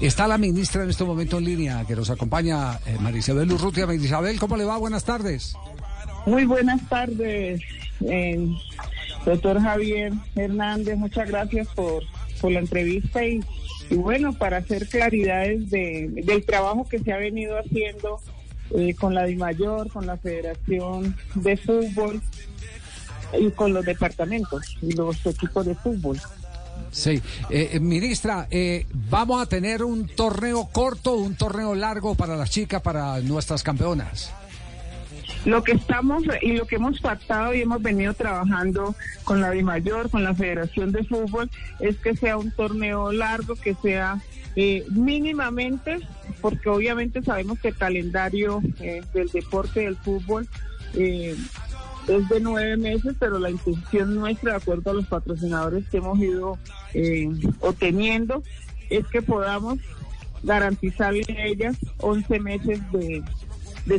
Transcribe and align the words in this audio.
Está 0.00 0.28
la 0.28 0.38
ministra 0.38 0.84
en 0.84 0.90
este 0.90 1.02
momento 1.02 1.38
en 1.38 1.44
línea 1.44 1.84
que 1.84 1.96
nos 1.96 2.08
acompaña, 2.08 2.78
eh, 2.86 2.96
Marisabel 3.00 3.50
Urrutia. 3.50 3.84
Marisabel, 3.84 4.38
¿cómo 4.38 4.56
le 4.56 4.64
va? 4.64 4.78
Buenas 4.78 5.04
tardes. 5.04 5.54
Muy 6.24 6.44
buenas 6.44 6.88
tardes, 6.88 7.60
eh, 8.02 8.48
doctor 9.24 9.60
Javier 9.60 10.12
Hernández. 10.36 10.96
Muchas 10.96 11.28
gracias 11.28 11.66
por, 11.74 12.04
por 12.40 12.52
la 12.52 12.60
entrevista 12.60 13.24
y, 13.24 13.40
bueno, 13.90 14.32
para 14.32 14.58
hacer 14.58 14.88
claridades 14.88 15.68
de, 15.68 16.08
del 16.24 16.44
trabajo 16.44 16.86
que 16.88 17.00
se 17.00 17.12
ha 17.12 17.16
venido 17.16 17.58
haciendo 17.58 18.20
eh, 18.76 18.94
con 18.94 19.14
la 19.14 19.24
DIMAYOR, 19.24 19.90
con 19.90 20.06
la 20.06 20.16
Federación 20.16 21.16
de 21.34 21.56
Fútbol 21.56 22.22
y 23.36 23.50
con 23.50 23.72
los 23.72 23.84
departamentos 23.84 24.76
y 24.80 24.92
los 24.92 25.26
equipos 25.26 25.66
de 25.66 25.74
fútbol. 25.74 26.20
Sí, 26.90 27.20
eh, 27.50 27.70
eh, 27.72 27.80
ministra, 27.80 28.46
eh, 28.50 28.86
vamos 29.10 29.42
a 29.42 29.46
tener 29.46 29.82
un 29.82 30.06
torneo 30.06 30.68
corto, 30.72 31.14
un 31.14 31.34
torneo 31.34 31.74
largo 31.74 32.14
para 32.14 32.36
las 32.36 32.50
chicas, 32.50 32.82
para 32.82 33.20
nuestras 33.20 33.62
campeonas. 33.62 34.32
Lo 35.44 35.62
que 35.62 35.72
estamos 35.72 36.24
y 36.42 36.52
lo 36.52 36.66
que 36.66 36.76
hemos 36.76 37.00
pactado 37.00 37.54
y 37.54 37.62
hemos 37.62 37.82
venido 37.82 38.12
trabajando 38.14 38.94
con 39.24 39.40
la 39.40 39.52
Mayor, 39.62 40.10
con 40.10 40.24
la 40.24 40.34
Federación 40.34 40.90
de 40.92 41.04
Fútbol, 41.04 41.50
es 41.80 41.96
que 41.98 42.16
sea 42.16 42.36
un 42.36 42.50
torneo 42.50 43.12
largo, 43.12 43.54
que 43.54 43.74
sea 43.80 44.20
mínimamente, 44.90 46.00
porque 46.40 46.68
obviamente 46.68 47.22
sabemos 47.22 47.60
que 47.60 47.68
el 47.68 47.76
calendario 47.76 48.60
del 49.14 49.28
deporte 49.28 49.80
del 49.80 49.96
fútbol 49.96 50.48
es 52.08 52.28
de 52.28 52.40
nueve 52.40 52.76
meses, 52.76 53.14
pero 53.18 53.38
la 53.38 53.50
intención 53.50 54.14
nuestra, 54.14 54.52
de 54.52 54.56
acuerdo 54.56 54.90
a 54.90 54.94
los 54.94 55.06
patrocinadores 55.06 55.88
que 55.88 55.98
hemos 55.98 56.18
ido 56.18 56.58
eh, 56.94 57.28
obteniendo, 57.60 58.42
es 58.90 59.06
que 59.08 59.22
podamos 59.22 59.78
garantizarle 60.42 61.24
a 61.28 61.46
ellas 61.46 61.76
11 61.98 62.40
meses 62.40 62.80
de, 62.92 63.22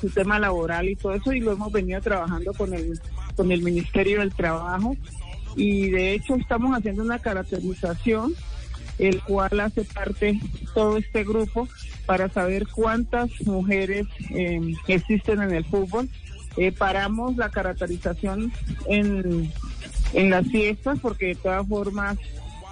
su 0.00 0.08
tema 0.10 0.38
laboral 0.38 0.88
y 0.88 0.96
todo 0.96 1.14
eso, 1.14 1.32
y 1.32 1.40
lo 1.40 1.52
hemos 1.52 1.72
venido 1.72 2.00
trabajando 2.00 2.52
con 2.54 2.72
el, 2.72 2.98
con 3.36 3.52
el 3.52 3.62
Ministerio 3.62 4.20
del 4.20 4.34
Trabajo, 4.34 4.96
y 5.56 5.90
de 5.90 6.14
hecho 6.14 6.34
estamos 6.34 6.76
haciendo 6.76 7.02
una 7.02 7.18
caracterización 7.18 8.34
el 8.98 9.20
cual 9.22 9.60
hace 9.60 9.84
parte 9.84 10.38
todo 10.72 10.96
este 10.96 11.24
grupo 11.24 11.68
para 12.06 12.28
saber 12.28 12.66
cuántas 12.68 13.30
mujeres 13.44 14.06
eh, 14.30 14.60
existen 14.86 15.42
en 15.42 15.52
el 15.52 15.64
fútbol 15.64 16.08
eh, 16.56 16.72
paramos 16.72 17.36
la 17.36 17.50
caracterización 17.50 18.52
en, 18.86 19.52
en 20.12 20.30
las 20.30 20.46
fiestas 20.46 20.98
porque 21.00 21.26
de 21.26 21.34
todas 21.36 21.66
formas 21.66 22.18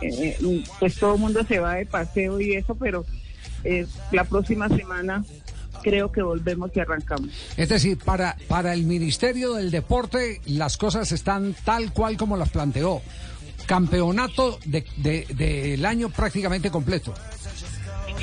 eh, 0.03 0.65
pues 0.79 0.97
todo 0.97 1.15
el 1.15 1.21
mundo 1.21 1.45
se 1.47 1.59
va 1.59 1.75
de 1.75 1.87
paseo 1.87 2.41
y 2.41 2.55
eso, 2.55 2.75
pero 2.75 3.05
eh, 3.65 3.87
la 4.11 4.25
próxima 4.25 4.69
semana 4.69 5.25
creo 5.83 6.11
que 6.11 6.23
volvemos 6.23 6.71
y 6.75 6.81
arrancamos. 6.81 7.31
Es 7.57 7.69
decir, 7.69 7.99
para, 7.99 8.37
para 8.49 8.73
el 8.73 8.85
Ministerio 8.85 9.55
del 9.55 9.71
Deporte 9.71 10.41
las 10.47 10.77
cosas 10.77 11.13
están 11.13 11.55
tal 11.65 11.93
cual 11.93 12.17
como 12.17 12.37
las 12.37 12.51
planteó. 12.51 13.03
Campeonato 13.67 14.59
del 14.65 14.85
de, 14.97 15.25
de, 15.77 15.87
año 15.87 16.09
prácticamente 16.09 16.71
completo. 16.71 17.15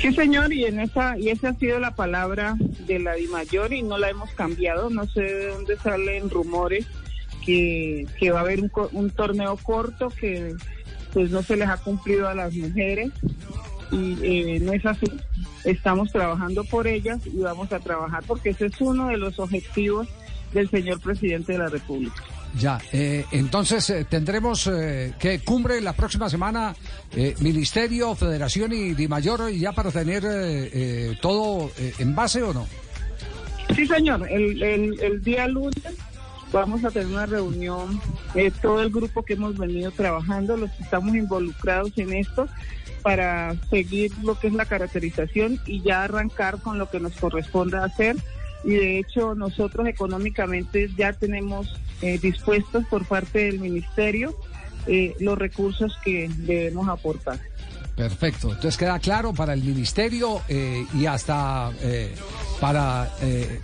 Sí, 0.00 0.14
señor, 0.14 0.50
y 0.50 0.64
en 0.64 0.80
esa 0.80 1.18
y 1.18 1.28
esa 1.28 1.50
ha 1.50 1.54
sido 1.54 1.78
la 1.78 1.94
palabra 1.94 2.56
de 2.86 2.98
la 2.98 3.14
DIMAYOR 3.14 3.74
y 3.74 3.82
no 3.82 3.98
la 3.98 4.08
hemos 4.08 4.30
cambiado. 4.30 4.88
No 4.88 5.06
sé 5.06 5.20
de 5.20 5.46
dónde 5.48 5.76
salen 5.76 6.30
rumores 6.30 6.86
que, 7.44 8.06
va 8.32 8.38
a 8.38 8.42
haber 8.42 8.60
un, 8.92 9.10
torneo 9.10 9.58
corto 9.58 10.08
que 10.08 10.54
pues 11.12 11.30
no 11.30 11.42
se 11.42 11.56
les 11.56 11.68
ha 11.68 11.76
cumplido 11.76 12.28
a 12.28 12.34
las 12.34 12.54
mujeres 12.54 13.10
y 13.92 14.16
eh, 14.22 14.60
no 14.60 14.72
es 14.72 14.86
así. 14.86 15.06
Estamos 15.64 16.10
trabajando 16.10 16.64
por 16.64 16.86
ellas 16.86 17.20
y 17.26 17.38
vamos 17.38 17.70
a 17.72 17.80
trabajar 17.80 18.24
porque 18.26 18.50
ese 18.50 18.66
es 18.66 18.80
uno 18.80 19.08
de 19.08 19.18
los 19.18 19.38
objetivos 19.38 20.08
del 20.54 20.70
señor 20.70 21.00
presidente 21.00 21.52
de 21.52 21.58
la 21.58 21.68
República. 21.68 22.24
Ya, 22.58 22.80
eh, 22.92 23.24
entonces 23.30 23.88
eh, 23.90 24.06
tendremos 24.08 24.66
eh, 24.66 25.14
que 25.18 25.40
cumbre 25.40 25.80
la 25.80 25.92
próxima 25.92 26.28
semana 26.28 26.74
Ministerio, 27.40 28.14
Federación 28.14 28.72
y 28.72 28.94
Di 28.94 29.08
Mayor 29.08 29.50
ya 29.50 29.72
para 29.72 29.90
tener 29.90 30.22
todo 31.20 31.70
en 31.76 32.14
base 32.14 32.42
o 32.42 32.54
no. 32.54 32.66
Sí, 33.74 33.84
señor. 33.86 34.28
El, 34.30 34.62
el, 34.62 35.22
día 35.22 35.48
lunes 35.48 35.74
vamos 36.52 36.84
a 36.84 36.90
tener 36.90 37.08
una 37.08 37.26
reunión, 37.26 38.00
todo 38.62 38.80
el 38.80 38.90
grupo 38.90 39.24
que 39.24 39.32
hemos 39.32 39.58
venido 39.58 39.90
trabajando, 39.90 40.56
los 40.56 40.70
que 40.70 40.84
estamos 40.84 41.16
involucrados 41.16 41.90
en 41.96 42.12
esto, 42.12 42.46
para 43.02 43.56
seguir 43.70 44.12
lo 44.22 44.38
que 44.38 44.48
es 44.48 44.52
la 44.52 44.66
caracterización 44.66 45.60
y 45.66 45.82
ya 45.82 46.04
arrancar 46.04 46.60
con 46.60 46.78
lo 46.78 46.90
que 46.90 47.00
nos 47.00 47.14
corresponde 47.14 47.78
hacer 47.78 48.16
y 48.64 48.72
de 48.72 48.98
hecho 48.98 49.34
nosotros 49.34 49.86
económicamente 49.86 50.90
ya 50.96 51.12
tenemos 51.12 51.74
eh, 52.02 52.18
dispuestos 52.18 52.84
por 52.86 53.04
parte 53.04 53.46
del 53.46 53.58
ministerio 53.58 54.34
eh, 54.86 55.14
los 55.20 55.38
recursos 55.38 55.96
que 56.04 56.28
debemos 56.38 56.88
aportar. 56.88 57.38
Perfecto, 57.96 58.48
entonces 58.48 58.78
queda 58.78 58.98
claro 58.98 59.34
para 59.34 59.52
el 59.52 59.62
ministerio 59.62 60.40
eh, 60.48 60.86
y 60.94 61.04
hasta 61.04 61.70
para 62.58 63.10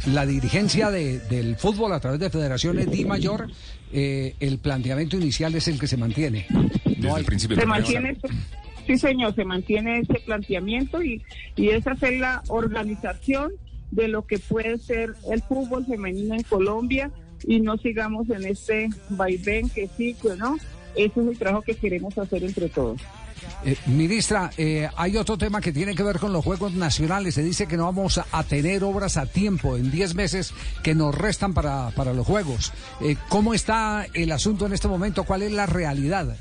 la 0.06 0.26
dirigencia 0.26 0.90
del 0.90 1.56
fútbol 1.56 1.92
a 1.92 2.00
través 2.00 2.20
de 2.20 2.28
federaciones 2.28 2.90
Di 2.90 3.04
Mayor, 3.04 3.48
el 3.92 4.58
planteamiento 4.58 5.16
inicial 5.16 5.54
es 5.54 5.68
el 5.68 5.78
que 5.78 5.86
se 5.86 5.96
mantiene. 5.96 6.46
No 6.98 7.14
principio. 7.24 7.56
Se 7.56 7.66
mantiene, 7.66 8.16
sí 8.86 8.98
señor, 8.98 9.34
se 9.34 9.44
mantiene 9.44 10.00
ese 10.00 10.20
planteamiento 10.20 11.02
y, 11.02 11.22
y 11.56 11.68
esa 11.70 11.92
es 11.92 12.20
la 12.20 12.42
organización 12.48 13.52
de 13.90 14.08
lo 14.08 14.26
que 14.26 14.38
puede 14.38 14.78
ser 14.78 15.14
el 15.30 15.42
fútbol 15.42 15.86
femenino 15.86 16.34
en 16.34 16.42
Colombia 16.42 17.10
y 17.46 17.60
no 17.60 17.76
sigamos 17.78 18.28
en 18.30 18.44
este 18.44 18.88
vaivén 19.10 19.68
que 19.68 19.88
sí, 19.96 20.14
que 20.14 20.36
no. 20.36 20.56
Ese 20.94 21.20
es 21.20 21.26
el 21.26 21.38
trabajo 21.38 21.62
que 21.62 21.74
queremos 21.74 22.16
hacer 22.16 22.42
entre 22.42 22.68
todos. 22.68 23.00
Eh, 23.64 23.76
ministra, 23.86 24.50
eh, 24.56 24.88
hay 24.96 25.16
otro 25.16 25.36
tema 25.36 25.60
que 25.60 25.72
tiene 25.72 25.94
que 25.94 26.02
ver 26.02 26.18
con 26.18 26.32
los 26.32 26.44
Juegos 26.44 26.72
Nacionales. 26.74 27.34
Se 27.34 27.42
dice 27.42 27.66
que 27.66 27.76
no 27.76 27.84
vamos 27.84 28.18
a, 28.18 28.42
tener 28.44 28.84
obras 28.84 29.16
a 29.16 29.26
tiempo 29.26 29.76
en 29.76 29.90
10 29.90 30.14
meses 30.14 30.52
que 30.82 30.94
nos 30.94 31.14
restan 31.14 31.52
para, 31.52 31.90
para 31.90 32.12
los 32.12 32.26
Juegos. 32.26 32.72
Eh, 33.00 33.16
¿Cómo 33.28 33.54
está 33.54 34.06
el 34.14 34.32
asunto 34.32 34.66
en 34.66 34.72
este 34.72 34.88
momento? 34.88 35.24
¿Cuál 35.24 35.42
es 35.42 35.52
la 35.52 35.66
realidad? 35.66 36.36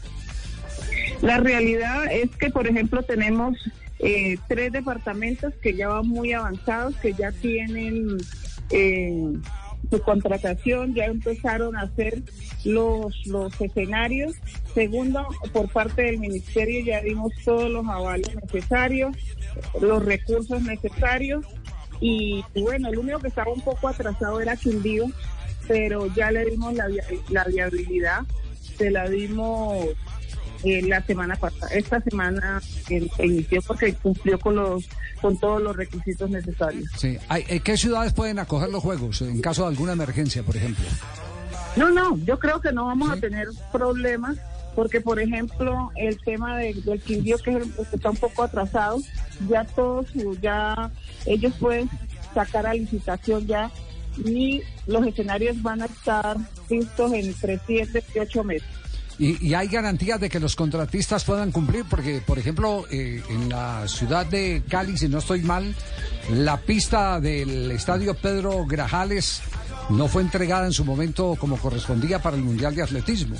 La 1.22 1.38
realidad 1.38 2.05
es 2.11 2.29
que, 2.38 2.50
por 2.50 2.67
ejemplo, 2.67 3.03
tenemos 3.03 3.57
eh, 4.00 4.38
tres 4.47 4.72
departamentos 4.72 5.53
que 5.61 5.73
ya 5.73 5.88
van 5.88 6.07
muy 6.07 6.33
avanzados, 6.33 6.95
que 6.97 7.13
ya 7.13 7.31
tienen 7.31 8.17
eh, 8.69 9.33
su 9.89 10.01
contratación, 10.01 10.94
ya 10.94 11.06
empezaron 11.06 11.75
a 11.75 11.81
hacer 11.81 12.22
los, 12.63 13.25
los 13.28 13.59
escenarios. 13.61 14.35
Segundo, 14.73 15.25
por 15.53 15.69
parte 15.69 16.03
del 16.03 16.19
ministerio 16.19 16.84
ya 16.84 17.01
dimos 17.01 17.31
todos 17.44 17.69
los 17.69 17.85
avales 17.88 18.35
necesarios, 18.35 19.16
los 19.81 20.03
recursos 20.03 20.61
necesarios. 20.61 21.45
Y, 22.01 22.44
bueno, 22.55 22.89
el 22.89 22.97
único 22.97 23.19
que 23.19 23.29
estaba 23.29 23.53
un 23.53 23.61
poco 23.61 23.88
atrasado 23.88 24.41
era 24.41 24.57
Quindío, 24.57 25.05
pero 25.67 26.13
ya 26.13 26.29
le 26.31 26.45
dimos 26.45 26.73
la, 26.73 26.88
la 27.29 27.44
viabilidad, 27.45 28.22
se 28.78 28.91
la 28.91 29.07
dimos 29.07 29.95
eh, 30.66 30.81
la 30.81 31.02
semana 31.03 31.36
pasada, 31.36 31.72
esta 31.74 32.02
semana 32.02 32.59
eh, 32.90 33.08
inició 33.20 33.62
porque 33.62 33.94
cumplió 33.94 34.40
con 34.40 34.56
los 34.56 34.86
con 35.22 35.38
todos 35.38 35.62
los 35.62 35.76
requisitos 35.76 36.30
necesarios. 36.30 36.90
Sí. 36.98 37.18
Eh, 37.48 37.59
¿Qué 37.59 37.78
ciudades 37.78 38.14
pueden 38.14 38.40
acoger 38.40 38.70
los 38.70 38.81
juegos 38.81 39.22
en 39.22 39.42
caso 39.42 39.62
de 39.64 39.70
alguna 39.70 39.94
emergencia, 39.94 40.44
por 40.44 40.58
ejemplo? 40.58 40.86
No, 41.76 41.92
no, 41.92 42.18
yo 42.26 42.40
creo 42.40 42.62
que 42.62 42.72
no 42.72 42.88
vamos 42.88 43.12
a 43.12 43.18
tener 43.18 43.48
problemas 43.72 44.38
porque, 44.76 45.02
por 45.02 45.20
ejemplo, 45.20 45.92
el 45.96 46.20
tema 46.20 46.58
del 46.58 47.02
Quindío, 47.02 47.38
que, 47.38 47.62
está 47.94 48.09
un 48.09 48.18
poco 48.18 48.44
atrasado, 48.44 49.00
ya 49.47 49.64
todos, 49.64 50.08
ya 50.41 50.91
ellos 51.26 51.53
pueden 51.59 51.90
sacar 52.34 52.66
a 52.66 52.73
licitación 52.73 53.46
ya 53.46 53.72
y 54.18 54.61
los 54.88 55.06
escenarios 55.06 55.61
van 55.61 55.82
a 55.82 55.85
estar 55.85 56.38
listos 56.70 57.14
entre 57.14 57.59
7 57.66 58.03
y 58.16 58.20
8 58.20 58.44
meses. 58.44 58.68
Y, 59.17 59.53
hay 59.53 59.67
garantías 59.70 60.20
de 60.20 60.29
que 60.29 60.41
los 60.41 60.56
contratistas 60.56 61.23
puedan 61.23 61.52
cumplir, 61.52 61.85
porque, 61.90 62.22
por 62.26 62.38
ejemplo, 62.38 62.85
eh, 62.91 63.23
en 63.29 63.47
la 63.47 63.88
ciudad 63.88 64.26
de 64.26 64.64
Cali, 64.67 64.97
si 64.97 65.08
no 65.08 65.20
estoy 65.20 65.41
mal, 65.41 65.73
la 66.29 66.58
pista 66.58 67.22
del 67.22 67.72
estadio 67.72 68.14
Pedro 68.16 68.66
Grajales 68.66 69.41
no 69.90 70.08
fue 70.08 70.22
entregada 70.22 70.66
en 70.66 70.73
su 70.73 70.84
momento 70.84 71.38
como 71.40 71.58
correspondía 71.58 72.22
para 72.22 72.35
el 72.35 72.44
Mundial 72.44 72.76
de 72.76 72.84
Atletismo. 72.84 73.38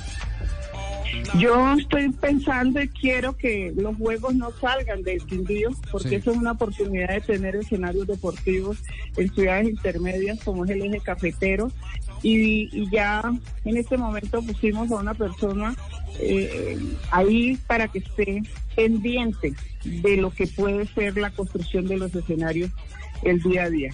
Yo 1.38 1.74
estoy 1.74 2.10
pensando 2.12 2.80
y 2.80 2.88
quiero 2.88 3.36
que 3.36 3.72
los 3.76 3.96
juegos 3.96 4.34
no 4.34 4.50
salgan 4.52 5.02
del 5.02 5.24
Quindío, 5.24 5.70
porque 5.90 6.16
eso 6.16 6.30
es 6.30 6.36
una 6.36 6.52
oportunidad 6.52 7.08
de 7.08 7.20
tener 7.20 7.56
escenarios 7.56 8.06
deportivos 8.06 8.78
en 9.16 9.32
ciudades 9.34 9.68
intermedias 9.68 10.42
como 10.42 10.64
es 10.64 10.70
el 10.70 10.82
eje 10.82 11.00
cafetero 11.00 11.70
y, 12.22 12.88
ya 12.90 13.22
en 13.64 13.76
este 13.76 13.96
momento 13.96 14.42
pusimos 14.42 14.90
a 14.90 14.96
una 14.96 15.14
persona 15.14 15.76
eh, 16.18 16.78
ahí 17.10 17.58
para 17.66 17.88
que 17.88 17.98
esté 17.98 18.42
pendiente 18.74 19.52
de 19.84 20.16
lo 20.16 20.30
que 20.30 20.46
puede 20.46 20.86
ser 20.86 21.16
la 21.16 21.30
construcción 21.30 21.86
de 21.86 21.98
los 21.98 22.14
escenarios 22.14 22.70
el 23.22 23.40
día 23.42 23.64
a 23.64 23.70
día. 23.70 23.90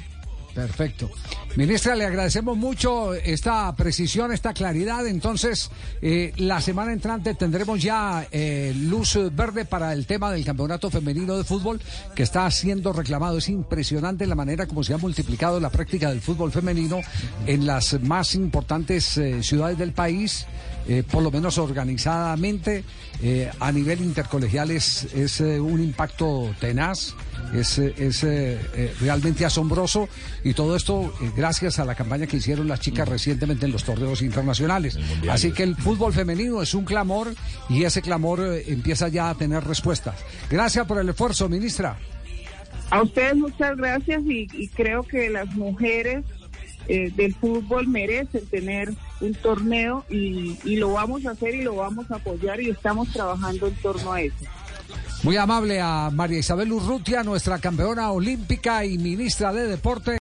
Perfecto. 0.54 1.10
Ministra, 1.56 1.94
le 1.94 2.04
agradecemos 2.04 2.56
mucho 2.56 3.14
esta 3.14 3.75
precisión, 3.75 4.32
esta 4.32 4.52
claridad. 4.52 5.06
Entonces, 5.06 5.70
eh, 6.00 6.32
la 6.37 6.60
semana 6.60 6.93
entrante 6.93 7.34
tendremos 7.34 7.82
ya 7.82 8.26
eh, 8.31 8.72
luz 8.75 9.19
verde 9.32 9.64
para 9.64 9.93
el 9.93 10.06
tema 10.06 10.31
del 10.31 10.44
campeonato 10.44 10.90
femenino 10.90 11.37
de 11.37 11.44
fútbol 11.44 11.81
que 12.14 12.22
está 12.22 12.50
siendo 12.50 12.93
reclamado. 12.93 13.38
Es 13.38 13.49
impresionante 13.49 14.26
la 14.26 14.34
manera 14.34 14.66
como 14.66 14.84
se 14.84 14.94
ha 14.94 14.99
multiplicado 14.99 15.60
la 15.60 15.70
práctica 15.70 16.10
del 16.10 16.20
fútbol 16.20 16.52
femenino 16.52 17.00
en 17.46 17.66
las 17.66 18.00
más 18.02 18.34
importantes 18.34 19.16
eh, 19.19 19.43
ciudades 19.43 19.78
del 19.78 19.93
país. 19.93 20.46
Por 21.11 21.23
lo 21.23 21.31
menos 21.31 21.58
organizadamente, 21.58 22.84
a 23.61 23.73
nivel 23.73 24.00
intercolegial 24.00 24.70
es, 24.70 25.05
es 25.14 25.40
un 25.40 25.82
impacto 25.82 26.55
tenaz 26.61 27.14
es, 27.52 27.79
es 27.79 28.25
eh, 28.25 28.58
eh, 28.75 28.94
realmente 29.00 29.44
asombroso 29.44 30.08
y 30.43 30.55
todo 30.55 30.76
esto 30.76 31.12
eh, 31.23 31.31
gracias 31.37 31.79
a 31.79 31.84
la 31.84 31.94
campaña 31.94 32.26
que 32.26 32.38
hicieron 32.38 32.69
las 32.69 32.81
chicas 32.81 33.08
recientemente 33.08 33.67
en 33.67 33.73
los 33.73 33.84
torneos 33.84 34.23
internacionales. 34.23 34.99
Así 35.29 35.52
que 35.52 35.62
el 35.62 35.76
fútbol 35.76 36.12
femenino 36.12 36.62
es 36.62 36.75
un 36.75 36.85
clamor 36.85 37.35
y 37.69 37.85
ese 37.85 38.02
clamor 38.02 38.40
empieza 38.67 39.08
ya 39.08 39.31
a 39.31 39.35
tener 39.35 39.64
respuestas. 39.64 40.17
Gracias 40.50 40.87
por 40.87 40.99
el 40.99 41.08
esfuerzo, 41.08 41.49
ministra. 41.49 41.96
A 42.90 43.02
ustedes 43.02 43.37
muchas 43.37 43.76
gracias 43.76 44.23
y, 44.26 44.69
creo 44.69 45.02
que 45.02 45.31
las 45.31 45.46
mujeres 45.55 46.25
del 46.87 47.35
fútbol 47.35 47.88
merecen 47.88 48.44
tener 48.46 48.93
un 49.22 49.34
torneo 49.34 50.04
y, 50.10 50.76
lo 50.76 50.92
vamos 50.92 51.24
a 51.26 51.30
hacer 51.30 51.54
y 51.54 51.62
lo 51.62 51.76
vamos 51.76 52.10
a 52.10 52.16
apoyar 52.16 52.60
y 52.60 52.70
estamos 52.70 53.08
trabajando 53.10 53.69
en 53.69 53.74
torno 53.76 54.12
a 54.12 54.20
eso. 54.20 54.44
Muy 55.22 55.36
amable 55.36 55.80
a 55.80 56.10
María 56.12 56.40
Isabel 56.40 56.72
Urrutia, 56.72 57.22
nuestra 57.22 57.60
campeona 57.60 58.10
olímpica 58.10 58.84
y 58.84 58.98
ministra 58.98 59.52
de 59.52 59.69
Deporte. 59.69 60.10